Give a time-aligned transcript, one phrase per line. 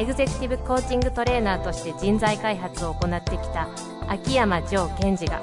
[0.00, 3.68] エグゼクティブコーチングトレーナーとして人材開発を行ってきた
[4.08, 5.42] 秋山城賢治が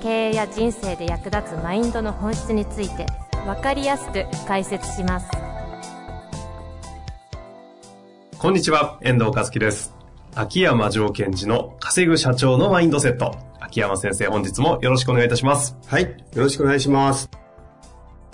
[0.00, 3.04] 経営や人生で役立つマインドの本質について
[3.44, 5.28] 分かりやすく解説します
[8.38, 9.92] こんにちは、遠藤和樹です。
[10.36, 13.34] 秋山城賢治の稼ぐ社長のマインドセット。
[13.58, 15.76] 秋山先生、本日もよろしくお願いいたします。
[15.86, 16.04] はい。
[16.04, 17.28] よろしくお願いします。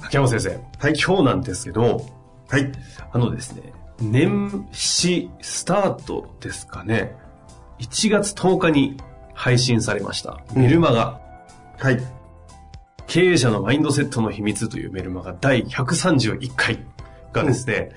[0.02, 2.04] 秋山先生、はい、今日なんですけど、
[2.51, 2.70] はい。
[3.12, 7.14] あのですね、年始スタートですかね。
[7.78, 8.96] 1月10日に
[9.34, 10.41] 配信されました。
[10.55, 11.20] メルマガ、
[11.78, 12.01] はい。
[13.07, 16.79] 経営者のマインドセットの秘密というメルマガ第131回
[17.32, 17.90] がですね、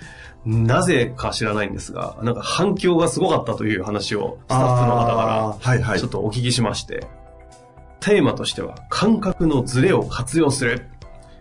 [0.45, 5.93] なぜか知らないんですが、なんか反響がすごかったという話をスタッフの方かはいはい。
[5.95, 7.07] らちょっとお聞きしまして、
[7.99, 10.87] テーマとしては感覚のズレを活用する。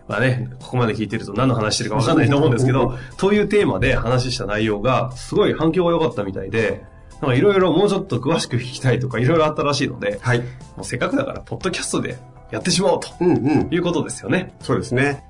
[0.08, 6.84] まあね、ここまで聞いてると何の話してるかわかんないと思うんですけど、 というテーマで話した内容がすごい反響が良かったみたいで、
[7.22, 10.40] なんかいろいろもうちょっと詳しく聞きたいとかいろいろあったらしいので、はい。
[10.40, 10.44] も
[10.82, 12.18] うせっかくだからポッドキャストで
[12.50, 13.32] やってしまおうとうんう
[13.64, 13.68] ん。
[13.70, 14.54] いうことですよね。
[14.60, 15.24] そうですね。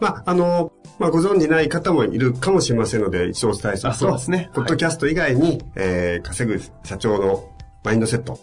[0.00, 7.48] まあ、あの、まあ、ご存知ない方もいるかもしれませんので、一応お伝えするあと、そうですねポッドキャスト以外に、えー、稼ぐ社長の
[7.84, 8.38] マインドセット。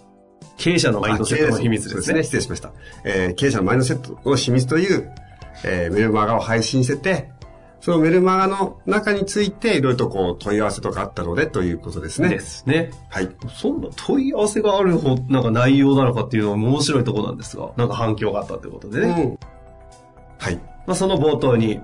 [0.57, 2.01] 経営者のマインドセットの秘密ですね。
[2.01, 2.71] そう失礼しました。
[3.03, 5.11] えー、経営者のマインドセットの秘密という、
[5.63, 7.31] えー、メルマガを配信してて、
[7.85, 12.29] そのメルマガの中について、いろいろとこう、問い合わせとかあったので、ということですね。
[12.29, 12.89] ですね。
[13.09, 13.29] はい。
[13.53, 19.07] そんな問い合わせがある方、なんか内容なのかっていうのは面白いところなんですが、なんか反響があったということでね。
[19.07, 19.39] うん。
[20.39, 20.55] はい。
[20.87, 21.79] まあその冒頭に、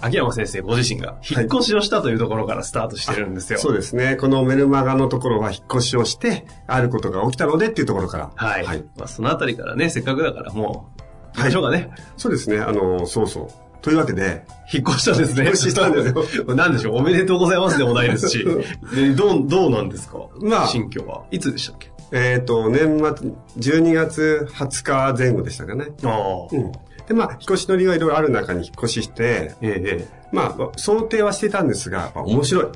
[0.00, 3.58] 秋山先生ご自身が引っ越しをしたというところからスタートしてるんですよ。
[3.58, 4.16] そうですね。
[4.16, 8.30] このメルマガのところは引っ越しをして、あることが起きたのでっていうところから。
[8.36, 8.64] はい。
[8.64, 8.84] はい。
[8.96, 10.91] まあそのあたりからね、せっかくだからも
[11.34, 11.90] う、行きましょうかね。
[12.16, 12.58] そうですね。
[12.58, 13.48] あの、そうそう。
[13.82, 15.42] というわけで、引っ越したんですね。
[15.42, 16.44] 引っ越ししたんですよ。
[16.54, 18.44] なんでしょう、おめでとうございますでもないですし。
[18.94, 20.18] でどう、どうなんですか？
[20.40, 21.24] まあ新居は。
[21.32, 21.90] いつでしたっけ？
[22.12, 24.82] えっ、と、年末、12月20
[25.12, 25.86] 日前後でしたかね。
[26.04, 26.12] ああ。
[26.52, 26.70] うん。
[27.08, 30.26] で、まあ、引っ越しの理由はいろいろある中に引っ越しして、ええ、ええ。
[30.30, 32.64] まあ、想定はしてたんですが、まあ面白い。
[32.64, 32.72] 引っ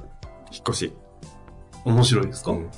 [0.70, 0.92] 越し。
[1.84, 2.68] 面白いですか、うん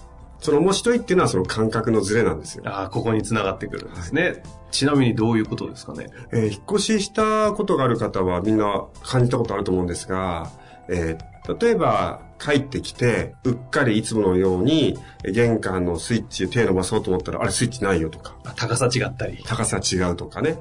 [0.41, 2.63] その面白いっていうのはその感覚のズレなんですよ。
[2.67, 4.43] ああ、ここに繋がってくるんですね。
[4.71, 6.09] ちなみにどういうことですかね？
[6.33, 10.51] えー引っ越ししたことがある方はみんな感じたことあると思うんですが、
[10.89, 19.43] えー例えば帰ってきて、うっかりいつものようにえー玄関のスイッチ手伸ばそうと思ったら、あれスイッチないよとか、あ高さ違ったり。
[19.47, 20.59] 高さ違うとかね。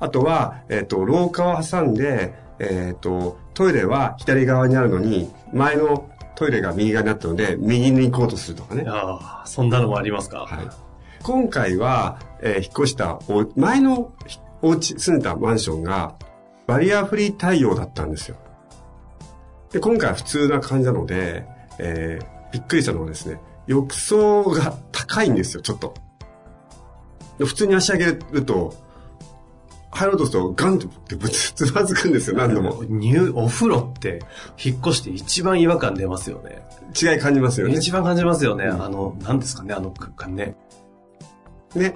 [0.00, 8.84] あとは、えっ、と、廊下を挟んで、えっ、と、トイレは左側にあるのに、前のトイレが右側になったので、右に行こうとするとかね。
[8.86, 10.40] ああ、そんなのもありますか。
[10.40, 10.68] はい。
[11.22, 16.14] 今回は、えー引っ越したお、前のひお家、住んでたマンションが、
[16.66, 18.36] バリアフリー対応だったんですよ。
[19.70, 21.46] で、今回は普通な感じなので、
[21.78, 25.94] えーびっくりしたのはですね、浴槽が高いんですよ、ちょっと。
[27.38, 28.74] で普通に足上げると、
[29.94, 32.82] 入ろうとするとガンとぶつ、つまずくんですよ、何度も。
[32.84, 34.20] 入、お風呂って、
[34.62, 36.66] 引っ越して一番違和感出ますよね。
[37.00, 37.74] 違い感じますよね。
[37.74, 38.64] 一番感じますよね。
[38.64, 40.56] うんあの、何ですかね、あの空間ね。
[41.74, 41.94] ね。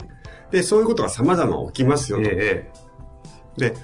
[0.51, 2.25] で、そういうことが様々起きますよと。
[2.27, 2.71] え
[3.57, 3.75] で、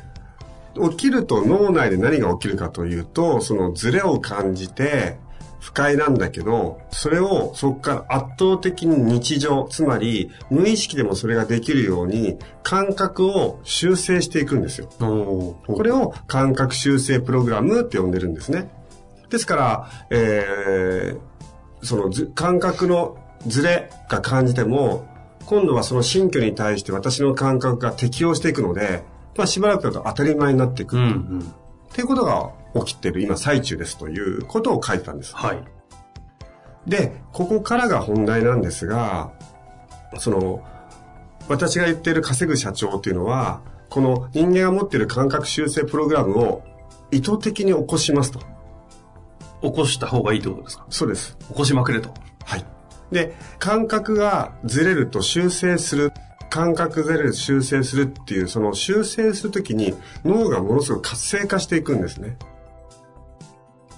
[0.90, 5.18] 起きると脳内で何が起きるかというと、そのズレを感じて
[5.64, 14.88] 不快なんだけど、それをそこから圧倒的に日常、つまり無意識でもそれができるように感覚を修正していくんですよ。
[14.98, 18.68] これを感覚修正プログラムって呼んでるんですね。
[19.30, 25.08] ですから、えー、そのず感覚のズレが感じても、
[25.46, 29.02] 今度はその新居に対して私の感覚が適応していくので、
[29.34, 30.98] まあしばらくだと当たり前になっていく。
[30.98, 31.63] うんう
[31.94, 31.96] っん。
[31.96, 32.50] ていうことが
[32.84, 35.34] 起きている今最中ですということを書いてたんです。
[35.36, 35.64] はい。
[36.86, 39.32] で、ここからが本題なんですが、
[40.18, 40.62] その、
[41.48, 46.62] 私が言っている稼ぐ社長っていうのは、この人間が持っている感覚修正プログラムを
[47.10, 48.40] 意図的に起こしますと。
[49.62, 50.86] 起こした方がいいってことですか？
[50.90, 51.36] そうです。
[51.48, 52.12] 起こしまくれと。
[52.44, 52.64] はい。
[53.12, 56.12] で、感覚がずれると修正する。
[56.54, 59.92] 感覚ずれる修正するっていう、その修正するときに
[60.24, 62.38] 脳がものすごく活性化していくんですね。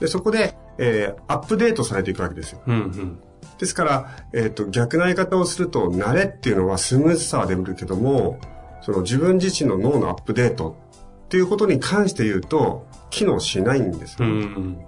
[0.00, 2.62] で、そこで、えーアップデートされていくわけですよ。
[2.66, 3.18] うんうん。
[3.58, 8.40] ですから、えっ、と、逆な言い方をすると、慣れっていうのはスムーズさは出るけども、
[8.80, 10.78] その自分自身の脳のアップデート
[11.26, 14.26] っていうことに関して言うと、機能しないんですよ。
[14.28, 14.32] うん。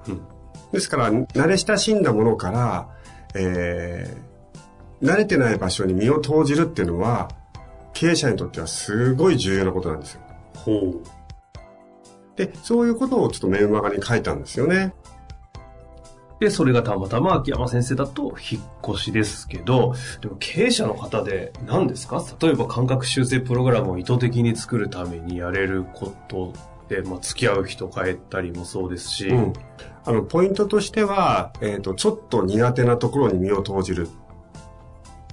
[0.07, 0.21] うん。
[0.73, 2.89] ですから、慣れ親しんだものから、
[3.35, 7.29] えー、慣れてない場所に身を投じるっていうのは、
[7.93, 10.21] 経営者にとってはすごい重要なことなんですよ。
[10.55, 11.03] ほう。
[12.37, 14.95] で、そういうことをちょっとメルマガに書いたんですよね。
[16.39, 22.25] で、それがたまたま秋山先生だと引っ越しですけど、でも経営者の方で何ですか？
[22.41, 26.53] 例えば感覚修正プログラムを意図的に作るためにやれること
[26.89, 29.53] で、まあ、付き合う人変えたりもそうですし、うん。
[30.05, 34.09] あの、ポイントとしては、えっ、と、ちょっと苦手なところに身を投じる。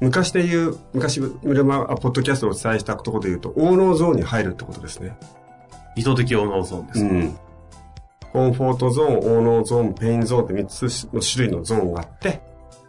[0.02, 5.18] 昔で言う、昔、メルマガ、ポッドキャストをお伝えしたところで言うと、応能ゾーンに入るってことですね。
[5.96, 7.40] 意図的応能ゾーンですか、ん。
[8.34, 12.42] コンフォートゾーン、応能ゾーン、ペインゾーンって3つの種類のゾーンがあって、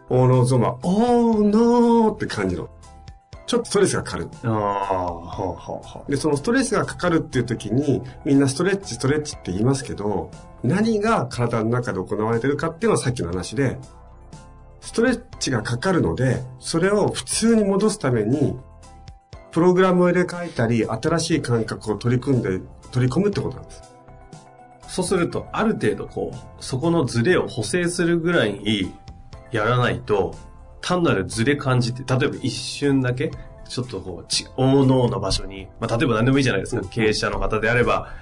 [0.09, 2.69] 応能ゾーンは、おーのーって感じの。
[3.47, 4.29] ちょっとストレスがかかる。
[4.43, 6.11] ああ、はあ、はあ、はあ。
[6.11, 10.33] で、そのストレスがかかるっていう時に、みんなストレッチ、ストレッチって言いますけど、
[10.65, 13.79] 何が体の中で行われてるかっていうのはさっきの話で、
[14.87, 18.57] ストレッチがかかるので、それを普通に戻すために、
[19.51, 22.61] プログラムを入れ替えたり、新しい感覚を取り組んで、
[22.93, 23.83] 取り込むってことなんです。
[24.87, 28.95] そうすると、ある程度こう、そこのズレを補正するぐらいに
[29.51, 30.37] やらないと、
[30.81, 33.33] 単なるズレ感じて、例えば一瞬だけ、
[33.69, 36.83] ちょっとこう、ち、大脳の場所に、まあ、例えば何でもいいじゃないですか。
[36.83, 38.13] うん経営者の方であれば、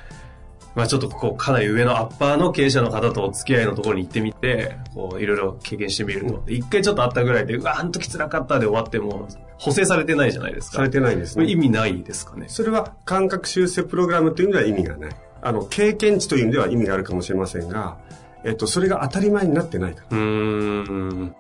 [0.75, 6.43] まあ、ちょっとこう、かなり上のアッパーの経営者の方とお付き合いのところに行ってみて、こう、いろいろ経験してみると。
[6.49, 9.29] 一回ちょっとあったぐらいで、うわ、あの時辛かったで終わっても、
[9.59, 10.79] 補正されてないじゃないですか。
[10.79, 11.47] されてないんですね。
[11.47, 12.47] 意味ないですかね。
[12.49, 15.17] それは感覚修正プログラムという意味では意味がない。
[15.43, 17.99] あの、経験値という意味では意味があるかもしれませんが、
[18.45, 20.19] えっと、それが当たり前になってないから。
[20.19, 20.25] うー
[21.13, 21.35] ん。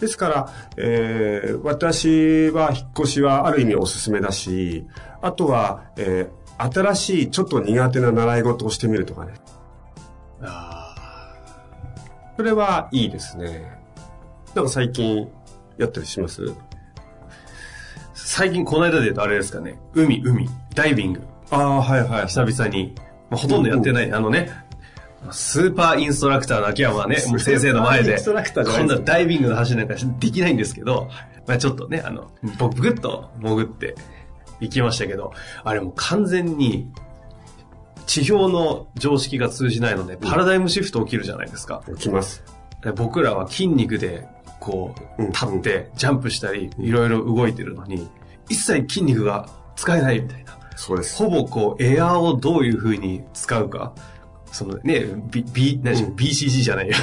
[0.00, 4.86] ですから、えー、私は引っ越しはある意味おすすめだし、
[5.20, 9.34] あとは、えー、新しいちょっと苦手な習い事をしてみるとかね。
[10.42, 10.94] あ
[12.36, 13.78] それはいいですね。
[14.54, 15.28] なんか最近
[15.78, 16.42] やったりします？
[16.42, 16.54] ー
[18.14, 19.78] 最近この間で言うとあれですかね。
[19.94, 21.22] 海、海、ダイビング。
[21.50, 22.26] ああ、はいはい。
[22.26, 22.94] 久々に。
[23.28, 24.12] まあ、ほとんどやってない。
[24.12, 24.50] あのね、
[25.30, 31.10] スーパーインストラクターの秋山はね、もう先生の前で、スーパーインストラクターじゃなダイビングの話なんかできないんですけど、
[31.46, 33.94] まあちょっとね、あの、僕ぐっと潜って
[34.60, 35.32] 行きましたけど、
[35.64, 36.90] あれもう完全に、
[38.06, 41.82] 地表の常識が通じないので、パラダイムシフト起きるじゃないですか。
[41.96, 42.42] 起きます。
[42.82, 44.26] で僕らは筋肉で、
[44.58, 48.08] こう、うん立って、ジャンプしたり、いろいろ動いてるのに、
[48.48, 50.58] 一切筋肉が使えないみたいな。
[50.76, 51.16] そうです。
[51.22, 53.94] ほぼこう、エアーをどういう風に使うか。
[54.50, 56.10] そのね、B、B、何でしょう？
[56.10, 56.96] うん BCG じゃないや。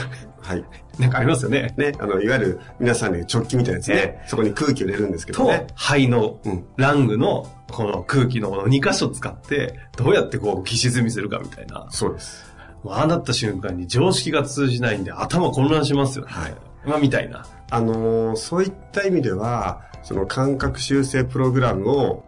[0.48, 0.64] はい。
[0.98, 1.74] なんかありますよね。
[1.76, 4.24] ね、あの、いわゆる皆さんで直帰みたいなやつねえ。
[4.28, 11.88] そこに空気を入れるんですけどとね。、肺のうんラングのこの空気のこの2箇所使って、どうやってこう、浮き沈みするかみたいな。
[11.90, 12.46] そうです。
[12.84, 16.32] もうああなった瞬間に常識が通じないんで頭混乱しますよね。
[16.32, 16.56] はい。
[16.86, 17.46] まあ、みたいな。
[17.70, 22.24] あのーそういった意味では、その感覚修正プログラムを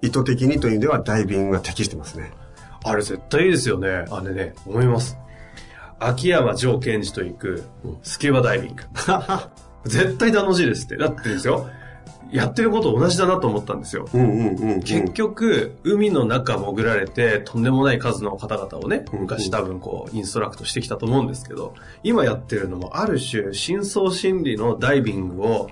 [0.00, 2.30] 意図的にという意味ではダイビングが適してますね。
[2.82, 4.06] あれ絶対いいですよね。
[4.10, 5.18] あれね、思います。
[6.00, 7.64] 秋山城賢治と行く
[8.02, 8.82] スキューバダイビング。
[9.84, 10.96] 絶対楽しいですって。
[10.96, 11.68] だってですよ、
[12.32, 14.06] やってること同じだなと思ったんですよ。
[14.84, 25.68] 結局、海の中潜られて、とんでもない数の方々をね、うん昔多分こう、インストラクトしてきたと思うんですけど、今やってるのも、ある種、深層心理のダイビングを、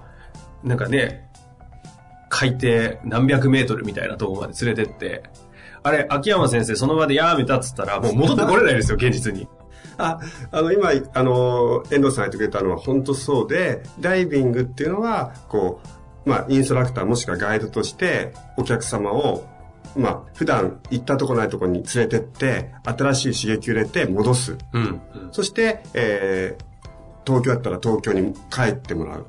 [0.62, 1.28] なんかね、
[2.28, 5.22] 海底何百メートルみたいなところまで連れてって、
[5.82, 9.48] あれ、秋山先生その場でやめたっつったら、もう戻ってこれないですよ、現実に。
[9.98, 15.80] あ、 あの、今、あの、遠藤さんが言ってくれたのは本当そうで、ダイビングっていうのは、こ
[16.24, 19.46] う、まあ、インストラクターもしくはガイドとして、お客様を、
[19.96, 24.56] まあ、普段行ったとこないとこに連れてって、新しい刺激を入れて戻す。
[24.72, 25.00] うん。
[25.32, 26.64] そして、えー、
[27.26, 29.26] 東京だったら東京に帰ってもらう。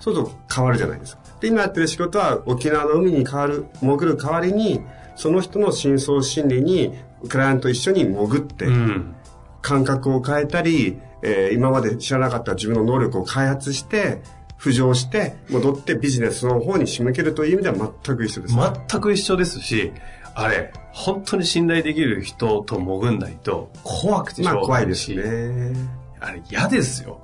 [0.00, 1.22] そうすると変わるじゃないですか。
[1.40, 4.80] で、今やってる仕事は沖縄の海に変わる、潜る代わりに、
[5.16, 6.94] その人の深層心理に、
[7.28, 9.14] クライアントと一緒に潜って、うん。
[9.62, 14.22] 感覚を変えたり、えー今まで知らなかった自分の能力を開発して、
[14.58, 18.54] 浮上して、戻ってビジネスの方に仕向けるという意味では全く一緒です。
[18.54, 19.92] 全く一緒ですし、
[20.34, 25.72] あれ、本当に信頼できる人と潜んないと、怖くてしょうがまあ怖いですないし、ね。
[26.20, 27.20] あれ嫌ですよ。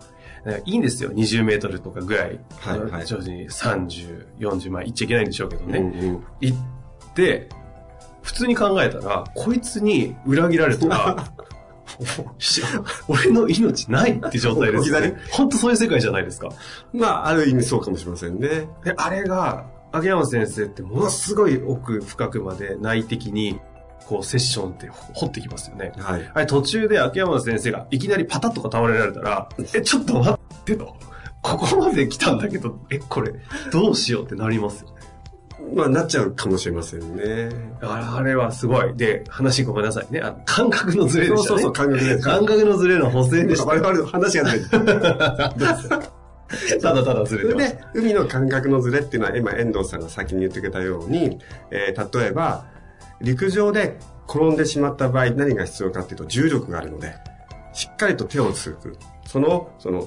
[0.64, 1.10] いいんですよ。
[1.10, 2.40] 20メートルとかぐらい。
[2.58, 5.78] はいはい徐々に30、40、まあ行っちゃいけないんでしょうけどね。
[5.78, 6.58] うんうん行っ
[7.14, 7.48] て、
[8.22, 11.30] 普通に考えたら、こいつに裏切られたら、し
[13.08, 15.16] 俺の命ないって状態ですね。
[15.30, 16.50] 本当そういう世界じゃないですか。
[16.92, 18.68] まあ、ある意味そうかもしれませんね。
[18.84, 23.60] で、あれが、秋山先生ってものすごい奥深くまで内的に、
[24.06, 25.92] こう、セッションって掘ってきますよね。
[25.96, 26.30] はい。
[26.34, 30.96] あれ途中で秋山先生がいきなりパタッとか倒れられたら、え、ちょっと待ってと。
[31.42, 33.34] ここまで来たんだけど、え、これ、
[33.70, 34.93] どうしようってなりますよね。
[35.72, 37.48] まあ、なっちゃうかもしれませんね。
[37.80, 38.94] あれはすごい。
[38.96, 40.20] で、話ごめんなさいね。
[40.20, 41.48] あ感覚のズレでしたね。
[41.48, 42.18] そうそうそう、感覚で。
[42.18, 43.66] 感覚のズレの補正でした。
[43.66, 44.60] 我々の話がない。
[46.80, 51.38] ただただずれで、海の感覚のズレっていうのは、今、遠藤さんが先に言ってくれたように、
[51.70, 52.66] えー例えば、
[53.20, 57.14] 陸上で転んでしまった場合、何が必要かっていうと、重力があるので、
[57.72, 58.96] しっかりと手をつく。
[59.26, 60.06] その、その、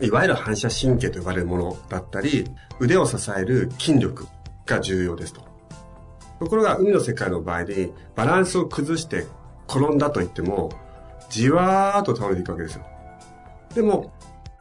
[0.00, 2.44] いわゆる反射神経と呼ばれるものだったり、
[2.80, 4.26] 腕を支える筋力
[4.66, 5.42] が重要ですと。
[6.40, 9.26] ところが、海の世界の場合に、バランスを崩して
[9.68, 10.70] 転んだと言っても、
[11.30, 12.84] じわーっと倒れていくわけですよ。
[13.74, 14.12] でも、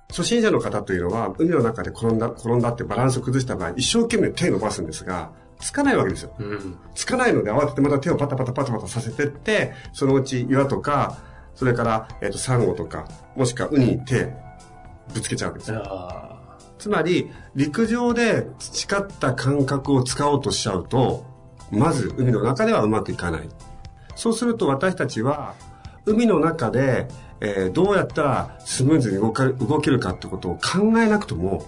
[0.10, 6.34] 初心者の方というのは、海の中で転んだ、転んだってバランスを崩した場合、一生懸命手を伸ばすんですが、つかないわけですよ。
[6.38, 6.44] た。
[6.44, 6.78] うん。
[6.94, 11.18] つかないので慌ててまた手をパタパタパタパタさせてって、そのうち岩とか、
[11.56, 14.34] それから、えっ、と、サンゴとか、もしくはウニに手、
[15.14, 16.33] ぶつけちゃうわけですよ。
[16.84, 21.26] あつまり、陸上で培った感覚を使おうとしちゃうと、
[21.72, 23.48] まず海の中ではうまくいかない。
[24.16, 25.56] そうすると私たちは、
[26.06, 27.08] 海の中で、
[27.40, 31.66] えーどうやったらスムーズに動か動けるかってことを考えなくとも、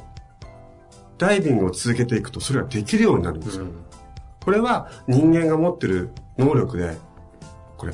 [1.18, 3.64] ダイビングを続けていくとそれができるようになるんですよ。
[3.64, 3.86] うん。
[4.44, 6.98] これは人間が持ってる能力で、
[7.78, 7.94] これ、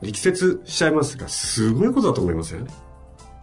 [0.00, 2.70] 力説しちゃいますが、すごいことだと思いますよね。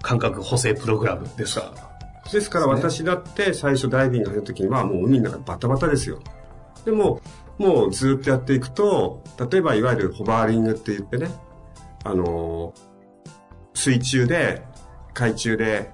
[0.02, 1.89] 感覚補正プログラムですか？
[2.32, 6.20] ですから私だって最初ダイビングの時にはもう海の中バタバタですよ。
[6.86, 7.22] でも、
[7.58, 11.30] もうずっとやっていくと、例えばいわゆるホバーリングって言ってね、
[12.04, 12.90] あのー
[13.76, 14.64] 水中で、
[15.14, 15.92] 海中で、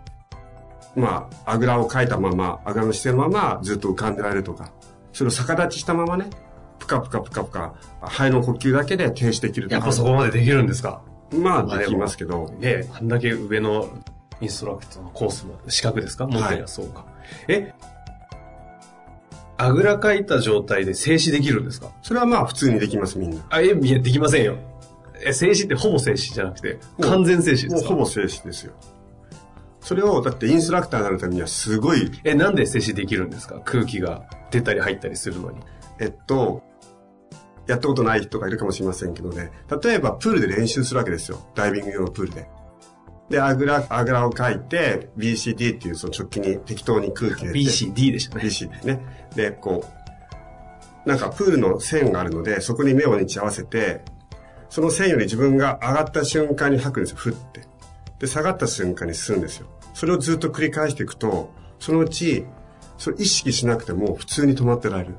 [0.95, 4.71] まあ、あぐらをかいたまま、あぐらの姿勢のままずっと浮かんでられるとか、
[5.13, 6.29] それを逆立ちしたままね、
[6.79, 11.03] ぷかぷかぷかぷか、肺の呼吸だけで停止できるとかやっぱ、そこまでできるんですか？
[11.31, 13.89] まあできますけど、ねえ、あんだけ上の
[14.41, 16.27] インストラクターのコースの資格ですか？
[16.27, 17.05] 持ってりゃそうか。
[17.47, 17.73] え？
[19.57, 21.89] あぐらかいた状態で静止できるんですか？
[22.01, 23.45] それはまあ普通にできますみんな。
[23.49, 24.57] あ、え、いや、できませんよ。
[25.25, 27.75] え、静止ってほぼ静止じゃなくて、完全静止ですか？
[27.75, 28.73] もうほぼ静止ですよ。
[29.79, 33.61] それを、だってインストラクターになるためにはすごい、え、なんで静止できるんですか？
[33.63, 35.59] 空気が出たり入ったりするのに。
[36.01, 36.63] えっと、
[37.67, 39.51] やったことない人がいるかもしれませんけどね、
[39.81, 41.39] 例えばプールで練習するわけですよ。
[41.55, 42.49] ダイビング用のプールで。
[43.29, 47.59] で、あぐら、あぐらをかいて、BCD っていうその直帰に適当に空気入れて。
[47.59, 48.43] BCD でしたね。
[48.43, 48.99] BC ね。
[49.35, 49.83] で、こ
[51.05, 54.01] う、なんかプールの線があるので、そこに目を日合わせて、
[54.69, 57.61] その線より自分が上がった瞬間に吐くんですよ、ふって。
[58.19, 59.67] で、下がった瞬間に吸うんですよ。
[59.93, 62.45] それをずっと繰り返していくと、そのうち、
[62.97, 65.15] それ意識しなくても普通に止まってられる。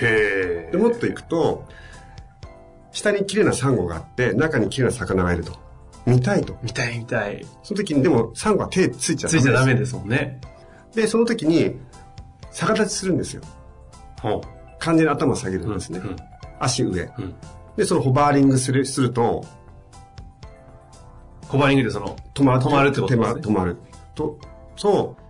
[0.00, 1.64] へで、もっといくと、
[2.92, 5.65] 下に綺麗なサンゴがあって、中に綺麗な魚がいると。
[6.06, 6.56] 見たいと。
[6.62, 7.44] 見たい見たい。
[7.62, 10.40] その時にでもサンゴは手ついちゃついちゃダメでですもんね。
[10.92, 10.96] す。
[10.96, 11.76] で、その時に
[12.52, 13.42] 逆立ちするんですよ。
[14.22, 14.40] ほ
[14.78, 15.98] 完全に頭下げるうんですね。
[15.98, 16.16] うん
[16.58, 17.02] 足上。
[17.18, 17.34] うん
[17.76, 19.44] で、そのホバーリングするすると、
[21.46, 22.60] ホバーリングでその、止まる。
[22.60, 23.76] 止まるってことですね止まる。
[24.14, 24.38] と、
[24.76, 25.22] そう、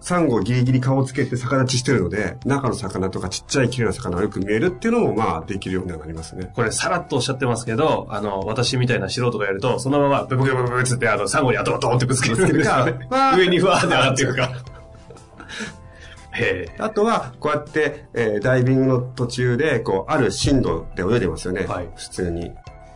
[0.00, 6.50] サンゴギリギリ顔つけて逆立ちしてるので、中の魚とかちっちゃい綺麗な魚がよく見えるっていうのも、まあ、できるようになりますね。
[6.54, 12.86] これさらっとおっしゃってますけど、あの、私みたいな素人がやると、そのままブブブブブブつって、あの、サンゴに頭ドーンってぶつけるか
[13.36, 14.50] 上にふわーって上がっていくか。
[16.32, 16.74] へえ。
[16.78, 21.66] あとは、こうやって、えーダイビングの途中で、こう、ある深度で泳いでますよね。
[21.66, 22.52] はい普通に。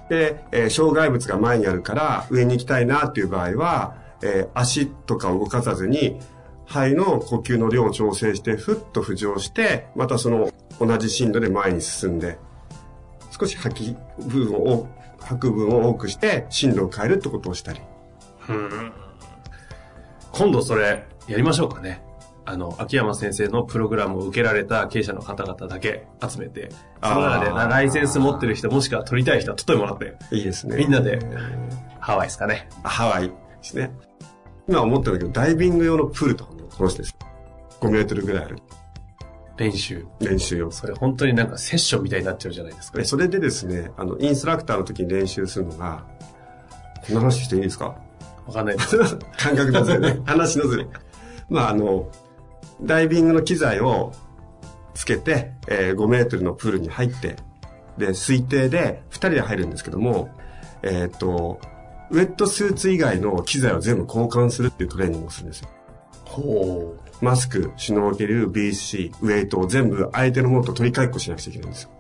[0.08, 6.18] で、えー障害物が前にあるから、上に行きたいなっていう場合は、えー足とかを動かさずに、
[6.66, 12.38] 肺の呼吸の量を調整して、ふっと浮上して、またその同じ深度で前に進んで、
[13.30, 14.88] 少し吐き部分を、
[15.20, 17.80] 吐く分を多くして、深度を変えるってことをしたり。
[18.48, 18.92] うん
[20.32, 22.02] 今度それ、やりましょうかね。
[22.44, 26.70] あの、秋山先生のプログラムを受けられた経営者の方々だけ集めて、
[27.02, 30.76] その中でライセンス持ってる人、もしくは取りたい人は取ってもらって、いいですね。
[30.76, 31.20] みんなで
[32.00, 32.68] ハワイですかね。
[32.82, 33.92] ハワイですね。
[34.68, 37.16] 今思ったんだけど、ダイビング用のプールとかもこの人です。
[37.80, 38.58] 5メートルぐらいある。
[39.56, 40.06] 練習。
[40.20, 40.70] 練習用。
[40.70, 43.04] それ本当になんかセッションみたいになっちゃうじゃないですかで。
[43.04, 46.04] それでですね、あの、インストラクターの時に練習するのが、
[47.06, 47.96] こんな話していいですか？
[48.46, 48.96] わかんないです。
[49.38, 50.20] 感覚のずれね。
[50.26, 50.86] 話のずれ。
[51.48, 52.08] まあ、あの、
[52.82, 54.12] ダイビングの機材を
[54.94, 57.36] つけて、えー5メートルのプールに入って、
[57.98, 60.30] で、推定で2人で入るんですけども、
[60.82, 61.60] えーっと、
[62.10, 65.68] ウェットスーツ以外の機材を全部交換するっていうトレーニングをするんですよ。
[66.42, 67.24] ほう。
[67.24, 71.90] マスク、シュノーケル、BC、ウェイトを全部相手のものと取り替えっこしなくちゃいけないんですよ。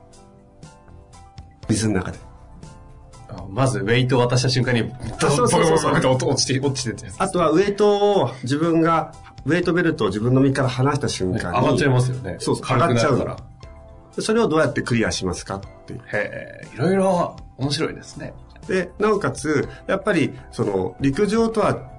[1.68, 2.18] 水の中で。
[3.30, 7.14] あまず、ウェイトを渡した瞬間に、あそうそうそうそうボコボコボコって落ちて、落ちてって。
[7.18, 9.12] あとはウェイトを自分が、
[9.46, 11.58] ウェイトベルトを自分の身から離した瞬間に。
[11.60, 12.36] 上がっちゃいますよね。
[12.40, 13.36] そう上がっちゃうから。
[14.18, 16.00] それをどうやってクリアしますかっていう。
[16.12, 18.34] へえ、いろいろ面白いですね。
[18.68, 21.93] で、なおかつ、やっぱり、その、陸上とは、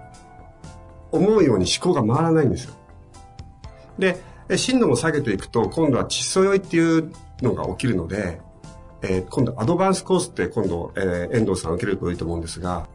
[1.15, 2.73] 思うように思考が回らないんですよ。
[3.97, 8.39] で、え進路も下げていくと、今度は窒素酔いっていうのが起きるので、
[9.01, 12.87] えー今度アドバンスコースって今度、えー遠藤さん受けるといいと思うんですが、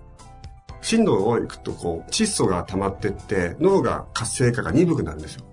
[0.83, 5.45] 進路を行くとこう、窒素が溜まってって、脳が活性化が鈍くなるんですよ。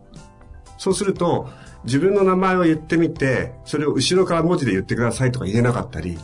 [0.78, 1.50] そうすると、
[1.84, 6.18] 自分の名前を言ってみて、それを後ろから文字で言ってくださいとか言えなかったり、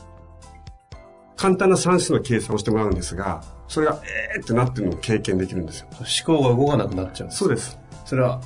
[1.35, 3.99] 簡単な算数の計算をしてもらうんですが、それが、
[4.35, 5.87] えーってなってるのを経験できるんですよ。
[6.27, 7.39] 思考が動かなくなっちゃうんです。
[7.39, 7.79] そうです。
[8.05, 8.39] それは、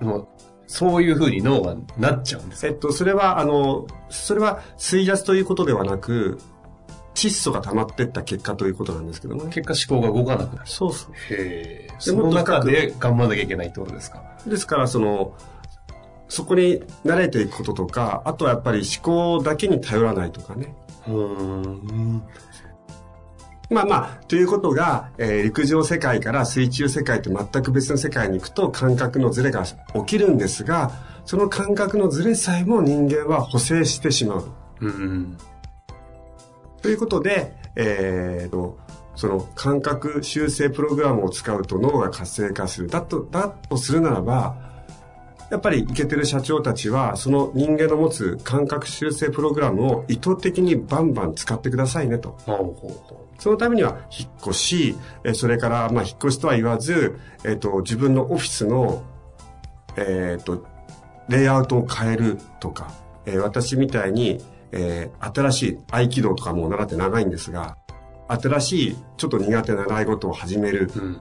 [0.00, 0.28] もう、
[0.66, 6.38] そういう風に脳がなっちゃうんですえっと、それは、あの、それは水圧ということではなく、
[7.14, 9.50] 窒素が溜まってった結果ということなんですけどもね。
[9.52, 10.68] 結果思考が動かなくなる。
[10.68, 11.12] そうそう。
[11.30, 11.92] へえ。
[11.92, 14.22] でその中で頑張らなきゃいけないってことですか？
[14.46, 15.34] ですから、その、
[16.28, 20.72] そこに慣れていくこととか、あとはやっぱり思考だけに頼らないとかね。
[21.08, 22.22] うーん。
[23.70, 29.74] まあまあ、ということが、えー陸上世界から水中世界と全く別の世界に行くと感覚のズレが起
[30.06, 30.90] きるんですが、
[31.24, 34.44] その感覚のズレさえも人間は補正してしまう。
[34.80, 35.38] うん。
[36.82, 38.78] ということで、えーと、
[39.14, 42.88] その感覚修正プログラムを使うと脳が活性化する。
[42.88, 44.69] だと、だとするならば、
[45.50, 52.38] やっぱりイケてる社長たちは、その人間の持つ感覚修正プログラムを意図的にバンバン使ってくださいねと。
[53.38, 59.02] そのためには、引っ越し、えーそれから、まあ、引っ越しとは言わず、えっ、と、自分のオフィスの、
[59.96, 60.64] えっ、と、
[61.28, 62.92] レイアウトを変えるとか、
[63.26, 64.38] えー私みたいに、
[64.70, 67.76] えー新しい合気道とかもう習って長いんですが、
[68.28, 70.90] 新しい、ちょっと苦手な習い事を始める。
[70.94, 71.00] う。
[71.00, 71.20] うん。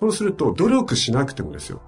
[0.00, 1.80] そうすると、努力しなくてもですよ。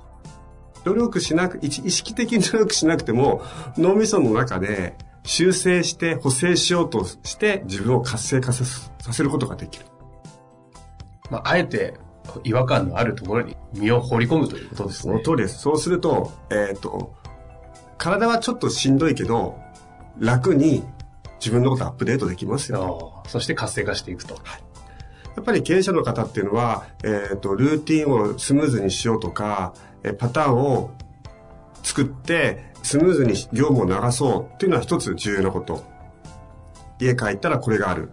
[0.86, 3.42] 努力しなく、意意識的に努力しなくても、
[3.76, 4.94] 脳みその中で
[5.24, 8.64] 修正して補正しようとして自分を活性化さ
[9.12, 9.86] せることができる。
[11.28, 11.94] まあ、あえて
[12.44, 15.22] 違和感のあるところに身を放り込むということですそのね。
[15.24, 15.58] 通りです。
[15.58, 17.16] そうすると、えっ、と、
[17.98, 19.58] 体はちょっとしんどいけど、
[20.20, 20.84] 楽に
[21.40, 23.22] 自分のことアップデートできますよ。
[23.24, 24.36] ああそして活性化していくと。
[25.36, 30.92] やっぱり経営者の方っていうのは、えっ、と、ルーティンをスムーズにしようとか、えーパターンを
[31.82, 35.84] 作って、スムーズに業務を流そうっていうのは一つ重要なこと。
[37.00, 38.10] 家帰ったらこれがある。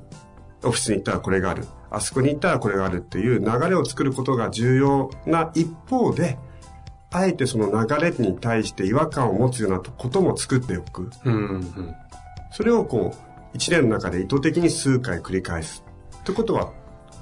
[0.63, 1.65] オフィスに行ったらこれがある。
[1.89, 6.37] あそこに行ったらこれがあるっていう流れを作ることが重要な一方で、
[7.11, 11.11] あえてその流れに対して違和感を持つようなことも作っておく。
[11.23, 11.95] うん、うん。
[12.51, 15.83] それをこう、一年の中で意図的に数回繰り返す。
[16.17, 16.73] ってことは、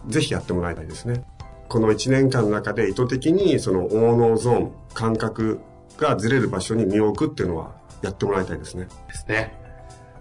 [0.08, 1.24] ぜひやってもらいたいですね。
[1.70, 5.62] この1年間の中で意図的にその大脳ゾーン、感覚
[5.98, 8.88] がずれる場所に身を置くっていうのはやってもらいたいですね。
[9.08, 9.61] ですね。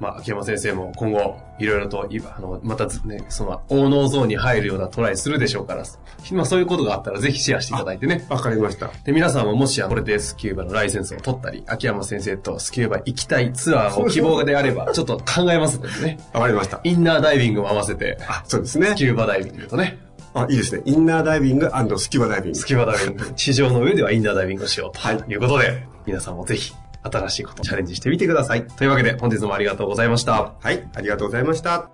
[0.01, 5.85] まあ、秋山先生も今後、いろいろと、いあの、またね、その、大脳ゾーンに入るようなトライするでしょうから、
[6.33, 8.25] まあ、そういうことがあったらぜひシェアしていただいてね。
[8.31, 8.91] わかりました。
[9.05, 16.19] で、皆さんももし、これでスキューバのライセンスを取ったり、秋山先生とスキューバ行きたいツアーを希望であれば、 ちょっと考えますのでね。
[16.33, 16.81] わかりました。
[16.83, 18.95] インナーダイビングも合わせて、あ、そうですねス。
[18.95, 19.99] キューバダイビングとね、
[20.33, 20.83] あ、いいですね。
[20.85, 22.65] インナーダイビングスキューバダイビングス。
[22.65, 28.67] キューバダイビング、地上の上ではインナーダイビングをしようとはいいうことで、皆さんもぜひ、新しいことをチャレンジしてみてください。
[28.67, 30.55] というわけで、本日もありがとうございました。
[30.61, 31.91] はい、ありがとうございました。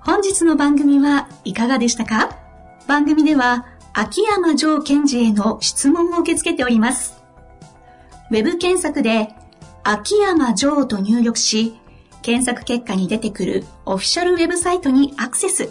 [0.00, 2.38] 本日の番組はいかがでしたか？
[2.86, 7.22] 番組では秋山城賢治への質問を受け付けております。
[8.30, 9.34] ウェブ検索で
[9.82, 11.80] 秋山城と入力し、
[12.22, 15.70] 検索結果に出てくるオフィシャルウェブサイトにアクセス。